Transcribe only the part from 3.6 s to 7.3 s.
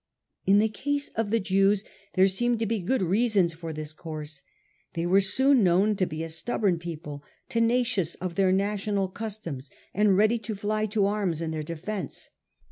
this course. They were soon known to be a stubborn people,